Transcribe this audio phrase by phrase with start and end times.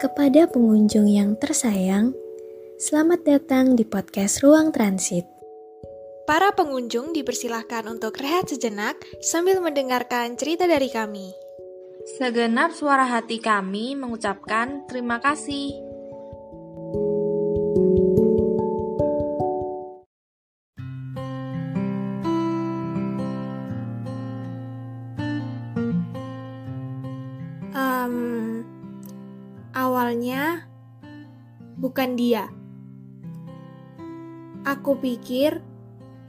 [0.00, 2.16] Kepada pengunjung yang tersayang,
[2.80, 5.28] selamat datang di podcast Ruang Transit.
[6.24, 11.36] Para pengunjung dipersilahkan untuk rehat sejenak sambil mendengarkan cerita dari kami.
[12.16, 15.89] Segenap suara hati kami mengucapkan terima kasih.
[30.00, 30.64] Awalnya
[31.76, 32.48] bukan dia.
[34.64, 35.60] Aku pikir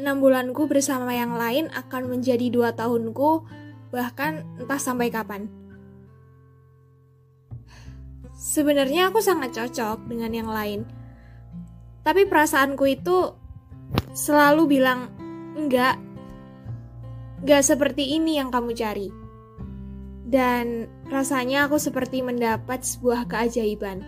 [0.00, 3.44] enam bulanku bersama yang lain akan menjadi dua tahunku,
[3.92, 5.52] bahkan entah sampai kapan.
[8.32, 10.88] Sebenarnya aku sangat cocok dengan yang lain,
[12.08, 13.36] tapi perasaanku itu
[14.16, 15.12] selalu bilang
[15.60, 16.00] enggak,
[17.44, 19.27] enggak seperti ini yang kamu cari.
[20.28, 24.04] Dan rasanya aku seperti mendapat sebuah keajaiban.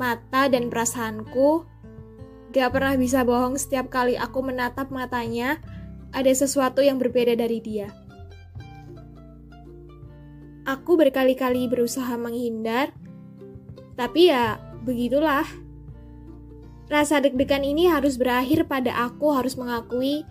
[0.00, 1.68] Mata dan perasaanku
[2.56, 5.60] gak pernah bisa bohong setiap kali aku menatap matanya,
[6.16, 7.92] ada sesuatu yang berbeda dari dia.
[10.64, 12.96] Aku berkali-kali berusaha menghindar,
[14.00, 15.44] tapi ya begitulah.
[16.88, 20.24] Rasa deg-degan ini harus berakhir pada aku harus mengakui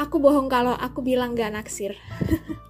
[0.00, 2.00] aku bohong kalau aku bilang gak naksir.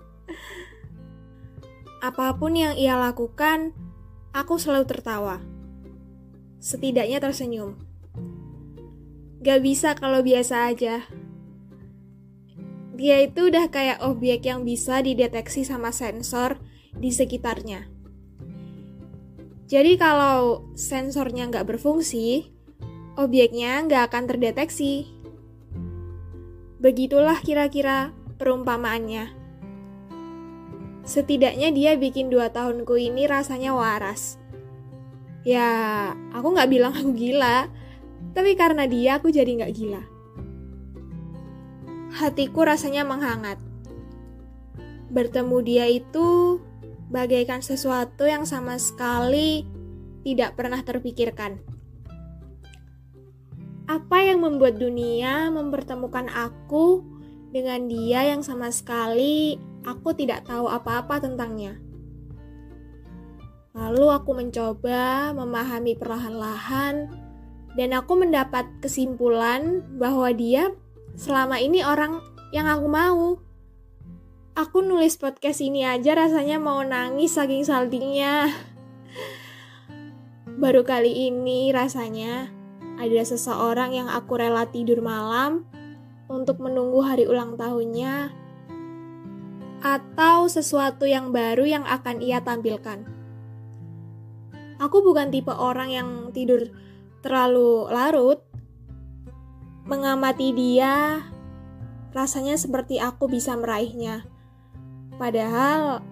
[2.03, 3.70] Apa pun yang ia lakukan,
[4.34, 5.39] aku selalu tertawa.
[6.58, 7.78] Setidaknya tersenyum.
[9.39, 11.06] Gak bisa kalau biasa aja.
[12.98, 16.58] Dia itu udah kayak objek yang bisa dideteksi sama sensor
[16.91, 17.86] di sekitarnya.
[19.70, 22.50] Jadi kalau sensornya nggak berfungsi,
[23.14, 25.06] objeknya nggak akan terdeteksi.
[26.83, 28.11] Begitulah kira-kira
[28.42, 29.42] perumpamaannya.
[31.03, 34.39] Setidaknya dia bikin dua tahunku ini rasanya waras.
[35.42, 35.67] Ya,
[36.31, 37.67] aku nggak bilang aku gila,
[38.30, 40.02] tapi karena dia aku jadi nggak gila.
[42.14, 43.58] Hatiku rasanya menghangat.
[45.11, 46.62] Bertemu dia itu
[47.11, 49.67] bagaikan sesuatu yang sama sekali
[50.23, 51.58] tidak pernah terpikirkan.
[53.91, 57.11] Apa yang membuat dunia mempertemukan aku
[57.52, 61.77] dengan dia yang sama sekali aku tidak tahu apa-apa tentangnya.
[63.77, 67.12] Lalu aku mencoba memahami perlahan-lahan,
[67.77, 70.73] dan aku mendapat kesimpulan bahwa dia
[71.17, 72.20] selama ini orang
[72.52, 73.41] yang aku mau.
[74.52, 78.52] Aku nulis podcast ini aja rasanya mau nangis saking saltingnya.
[80.61, 82.52] Baru kali ini rasanya
[83.01, 85.64] ada seseorang yang aku rela tidur malam
[86.33, 88.33] untuk menunggu hari ulang tahunnya
[89.85, 93.05] atau sesuatu yang baru yang akan ia tampilkan.
[94.81, 96.73] Aku bukan tipe orang yang tidur
[97.21, 98.41] terlalu larut.
[99.83, 101.27] Mengamati dia,
[102.15, 104.23] rasanya seperti aku bisa meraihnya.
[105.19, 106.03] Padahal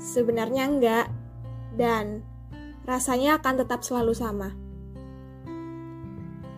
[0.00, 1.06] sebenarnya enggak,
[1.76, 2.24] dan
[2.88, 4.56] rasanya akan tetap selalu sama.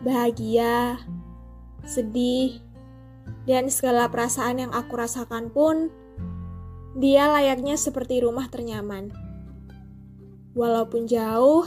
[0.07, 1.03] Bahagia,
[1.83, 2.63] sedih,
[3.47, 5.91] dan segala perasaan yang aku rasakan pun
[6.95, 9.11] dia layaknya seperti rumah ternyaman.
[10.53, 11.65] Walaupun jauh,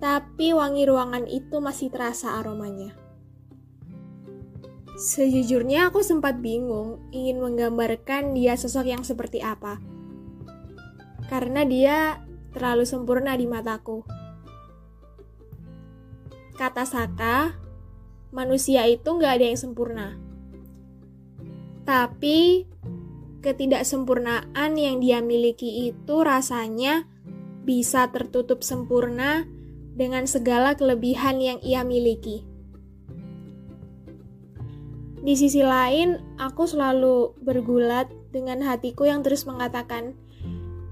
[0.00, 2.96] tapi wangi ruangan itu masih terasa aromanya.
[4.96, 9.76] Sejujurnya aku sempat bingung ingin menggambarkan dia sosok yang seperti apa.
[11.28, 12.20] Karena dia
[12.56, 14.04] terlalu sempurna di mataku.
[16.56, 17.56] Kata Saka,
[18.32, 20.31] manusia itu nggak ada yang sempurna.
[21.82, 22.66] Tapi
[23.42, 27.10] ketidaksempurnaan yang dia miliki itu rasanya
[27.62, 29.46] bisa tertutup sempurna
[29.92, 32.46] dengan segala kelebihan yang ia miliki.
[35.22, 40.18] Di sisi lain, aku selalu bergulat dengan hatiku yang terus mengatakan,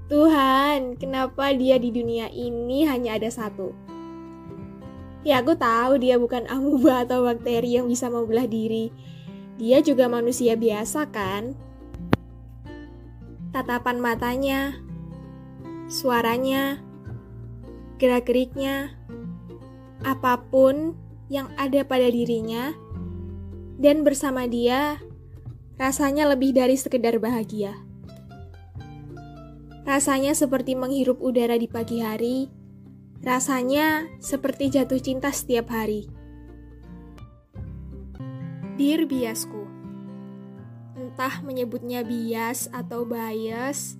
[0.07, 3.75] "Tuhan, kenapa dia di dunia ini hanya ada satu?"
[5.27, 8.89] Ya, aku tahu dia bukan amuba atau bakteri yang bisa membelah diri.
[9.59, 11.57] Dia juga manusia biasa, kan?
[13.51, 14.79] tatapan matanya,
[15.91, 16.79] suaranya,
[17.99, 18.95] gerak-geriknya,
[20.07, 20.95] apa pun
[21.27, 22.71] yang ada pada dirinya,
[23.75, 25.03] dan bersama dia,
[25.75, 27.75] rasanya lebih dari sekedar bahagia.
[29.83, 32.47] Rasanya seperti menghirup udara di pagi hari,
[33.19, 36.07] rasanya seperti jatuh cinta setiap hari.
[38.81, 39.69] Dear biasku,
[40.97, 43.93] entah menyebutnya bias atau bias,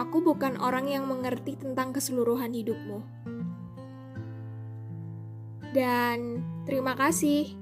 [0.00, 3.04] Aku bukan orang yang mengerti tentang keseluruhan hidupmu.
[5.76, 7.52] Dan terima kasih,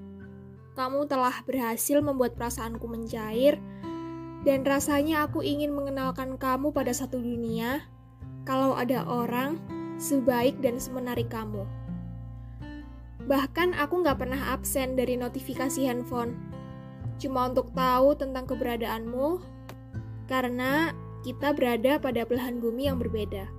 [0.79, 3.59] kamu telah berhasil membuat perasaanku mencair,
[4.47, 7.83] dan rasanya aku ingin mengenalkan kamu pada satu dunia.
[8.47, 9.59] Kalau ada orang
[9.99, 11.67] sebaik dan semenarik kamu,
[13.29, 16.35] bahkan aku nggak pernah absen dari notifikasi handphone,
[17.21, 19.45] cuma untuk tahu tentang keberadaanmu,
[20.25, 23.53] karena kita berada pada belahan bumi yang berbeda.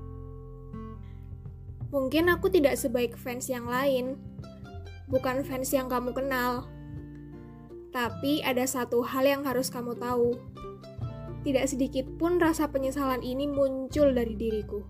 [1.94, 4.18] Mungkin aku tidak sebaik fans yang lain,
[5.10, 6.66] bukan fans yang kamu kenal.
[7.90, 10.38] Tapi ada satu hal yang harus kamu tahu.
[11.42, 14.86] Tidak sedikit pun rasa penyesalan ini muncul dari diriku.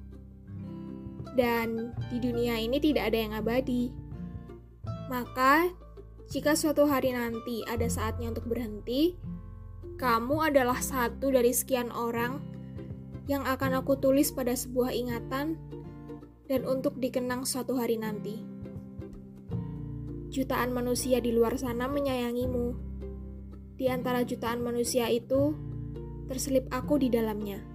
[1.39, 4.08] Dan di dunia ini tidak ada yang abadi.
[5.09, 5.73] Maka,
[6.29, 9.17] jika suatu hari nanti ada saatnya untuk berhenti,
[9.97, 12.38] kamu adalah satu dari sekian orang
[13.25, 15.57] yang akan aku tulis pada sebuah ingatan
[16.45, 18.38] dan untuk dikenang suatu hari nanti.
[20.29, 22.77] Jutaan manusia di luar sana menyayangimu.
[23.81, 25.57] Di antara jutaan manusia itu,
[26.29, 27.69] terselip aku di dalamnya.